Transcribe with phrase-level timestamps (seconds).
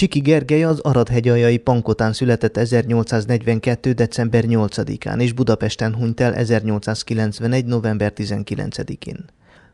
[0.00, 3.92] Csiki Gergely az Aradhegyaljai Pankotán született 1842.
[3.92, 7.64] december 8-án, és Budapesten hunyt el 1891.
[7.64, 9.24] november 19-én.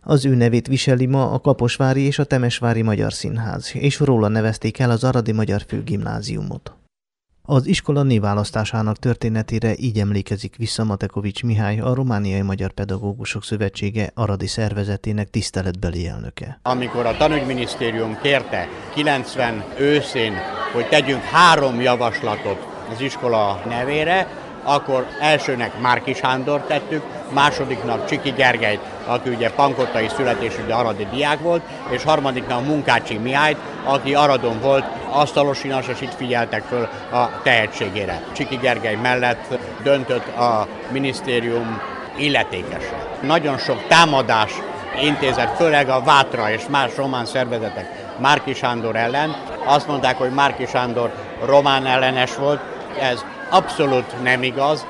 [0.03, 4.79] Az ő nevét viseli ma a Kaposvári és a Temesvári Magyar Színház, és róla nevezték
[4.79, 6.86] el az Aradi Magyar Főgimnáziumot.
[7.49, 14.47] Az iskola néválasztásának történetére így emlékezik vissza Matekovics Mihály, a Romániai Magyar Pedagógusok Szövetsége Aradi
[14.47, 16.59] szervezetének tiszteletbeli elnöke.
[16.63, 20.33] Amikor a tanügyminisztérium kérte 90 őszén,
[20.73, 24.29] hogy tegyünk három javaslatot az iskola nevére,
[24.63, 27.03] akkor elsőnek Márki Sándor tettük,
[27.35, 33.59] másodiknak Csiki Gergelyt, aki ugye pankotai születésű, de aradi diák volt, és harmadiknak Munkácsi Mihályt,
[33.85, 34.85] aki Aradon volt,
[35.21, 38.23] asztalosinas, és itt figyeltek föl a tehetségére.
[38.33, 41.81] Csiki Gergely mellett döntött a minisztérium
[42.17, 43.07] illetékese.
[43.23, 44.53] Nagyon sok támadás
[45.01, 49.37] intézett, főleg a Vátra és más román szervezetek Márki Sándor ellen.
[49.65, 51.13] Azt mondták, hogy Márki Sándor
[51.45, 52.61] román ellenes volt,
[53.01, 54.87] ez abszolút nem igaz.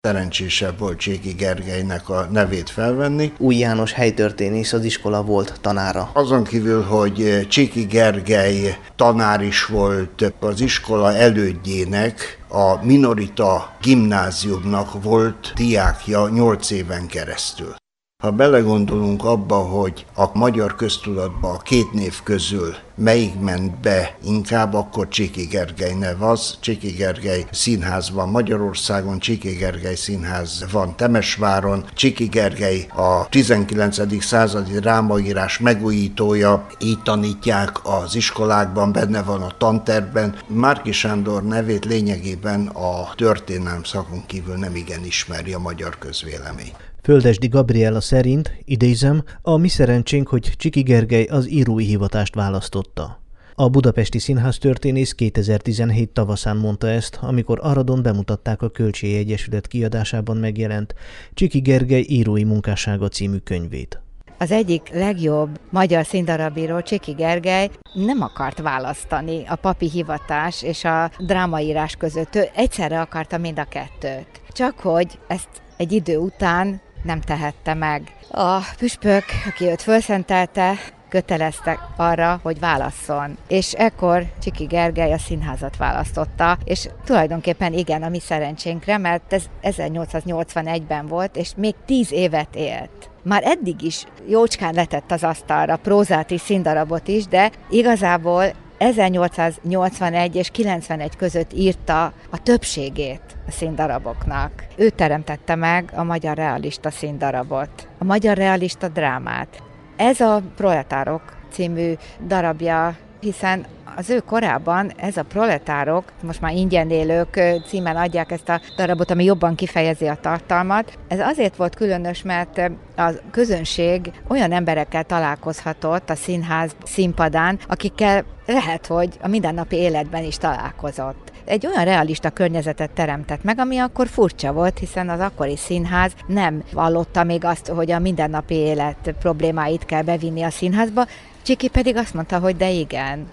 [0.00, 3.32] Szerencsésebb volt Cséki Gergelynek a nevét felvenni.
[3.38, 6.10] Új János helytörténész az iskola volt tanára.
[6.12, 15.52] Azon kívül, hogy Cséki Gergely tanár is volt az iskola elődjének, a Minorita gimnáziumnak volt
[15.54, 17.74] diákja 8 éven keresztül.
[18.22, 24.74] Ha belegondolunk abba, hogy a magyar köztudatban a két név közül melyik ment be inkább,
[24.74, 26.56] akkor Csiki Gergely nev az.
[26.60, 31.84] Csiki Gergely színház van Magyarországon, Csiki Gergely színház van Temesváron.
[31.94, 34.22] Csiki Gergely a 19.
[34.24, 40.34] századi drámaírás megújítója, így tanítják az iskolákban, benne van a tanterben.
[40.46, 46.72] Márki Sándor nevét lényegében a történelm szakon kívül nem igen ismeri a magyar közvélemény.
[47.08, 53.22] Földesdi Gabriela szerint, idézem, a mi szerencsénk, hogy Csiki Gergely az írói hivatást választotta.
[53.54, 60.36] A Budapesti Színház történész 2017 tavaszán mondta ezt, amikor Aradon bemutatták a Kölcséi Egyesület kiadásában
[60.36, 60.94] megjelent
[61.34, 64.00] Csiki Gergely írói munkássága című könyvét.
[64.38, 71.10] Az egyik legjobb magyar színdarabíró, Csiki Gergely nem akart választani a papi hivatás és a
[71.18, 72.34] drámaírás között.
[72.34, 74.40] Ő egyszerre akarta mind a kettőt.
[74.52, 78.02] Csak hogy ezt egy idő után nem tehette meg.
[78.30, 80.74] A püspök, aki őt felszentelte,
[81.08, 83.36] köteleztek arra, hogy válasszon.
[83.48, 89.44] És ekkor Csiki Gergely a színházat választotta, és tulajdonképpen igen, a mi szerencsénkre, mert ez
[89.62, 93.10] 1881-ben volt, és még tíz évet élt.
[93.22, 98.44] Már eddig is jócskán letett az asztalra prózáti színdarabot is, de igazából
[98.78, 104.66] 1881 és 91 között írta a többségét a színdaraboknak.
[104.76, 109.62] Ő teremtette meg a magyar realista színdarabot, a magyar realista drámát.
[109.96, 111.92] Ez a Proletárok című
[112.26, 113.66] darabja, hiszen
[113.96, 119.10] az ő korában ez a proletárok, most már ingyen élők címen adják ezt a darabot,
[119.10, 120.98] ami jobban kifejezi a tartalmat.
[121.08, 122.58] Ez azért volt különös, mert
[122.96, 130.36] a közönség olyan emberekkel találkozhatott a színház színpadán, akikkel lehet, hogy a mindennapi életben is
[130.36, 136.12] találkozott egy olyan realista környezetet teremtett meg, ami akkor furcsa volt, hiszen az akkori színház
[136.26, 141.06] nem vallotta még azt, hogy a mindennapi élet problémáit kell bevinni a színházba,
[141.42, 143.26] Csiki pedig azt mondta, hogy de igen,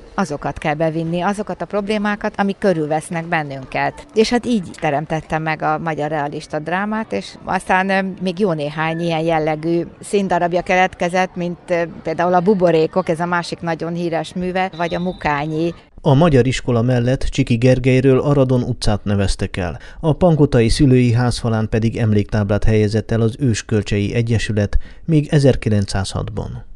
[0.46, 4.08] azokat kell bevinni, azokat a problémákat, amik körülvesznek bennünket.
[4.14, 9.20] És hát így teremtettem meg a magyar realista drámát, és aztán még jó néhány ilyen
[9.22, 15.00] jellegű színdarabja keletkezett, mint például a Buborékok, ez a másik nagyon híres műve, vagy a
[15.00, 21.70] Mukányi, a magyar iskola mellett Csiki Gergelyről Aradon utcát neveztek el, a Pankotai szülői házfalán
[21.70, 26.75] pedig emléktáblát helyezett el az Őskölcsei Egyesület még 1906-ban.